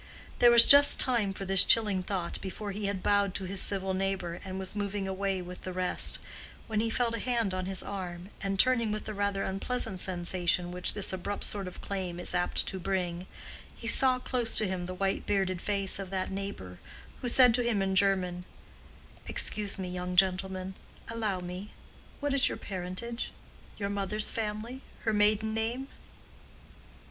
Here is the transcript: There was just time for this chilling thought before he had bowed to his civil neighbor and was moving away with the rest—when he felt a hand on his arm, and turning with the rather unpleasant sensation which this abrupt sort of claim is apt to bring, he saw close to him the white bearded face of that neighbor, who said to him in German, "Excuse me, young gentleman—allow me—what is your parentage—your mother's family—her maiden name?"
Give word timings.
There 0.39 0.49
was 0.49 0.65
just 0.65 0.99
time 0.99 1.31
for 1.31 1.45
this 1.45 1.63
chilling 1.63 2.01
thought 2.01 2.41
before 2.41 2.71
he 2.71 2.85
had 2.87 3.03
bowed 3.03 3.35
to 3.35 3.43
his 3.43 3.61
civil 3.61 3.93
neighbor 3.93 4.41
and 4.43 4.57
was 4.57 4.75
moving 4.75 5.07
away 5.07 5.43
with 5.43 5.61
the 5.61 5.73
rest—when 5.73 6.79
he 6.79 6.89
felt 6.89 7.13
a 7.13 7.19
hand 7.19 7.53
on 7.53 7.67
his 7.67 7.83
arm, 7.83 8.29
and 8.41 8.57
turning 8.59 8.91
with 8.91 9.05
the 9.05 9.13
rather 9.13 9.43
unpleasant 9.43 10.01
sensation 10.01 10.71
which 10.71 10.95
this 10.95 11.13
abrupt 11.13 11.43
sort 11.43 11.67
of 11.67 11.81
claim 11.81 12.19
is 12.19 12.33
apt 12.33 12.65
to 12.65 12.79
bring, 12.79 13.27
he 13.75 13.87
saw 13.87 14.17
close 14.17 14.55
to 14.55 14.67
him 14.67 14.87
the 14.87 14.95
white 14.95 15.27
bearded 15.27 15.61
face 15.61 15.99
of 15.99 16.09
that 16.09 16.31
neighbor, 16.31 16.79
who 17.21 17.29
said 17.29 17.53
to 17.53 17.61
him 17.63 17.79
in 17.83 17.93
German, 17.95 18.43
"Excuse 19.27 19.77
me, 19.77 19.87
young 19.87 20.15
gentleman—allow 20.15 21.41
me—what 21.41 22.33
is 22.33 22.49
your 22.49 22.57
parentage—your 22.57 23.89
mother's 23.89 24.31
family—her 24.31 25.13
maiden 25.13 25.53
name?" 25.53 25.87